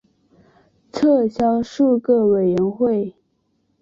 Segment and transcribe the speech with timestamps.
[0.91, 3.15] 撤销数个委员会。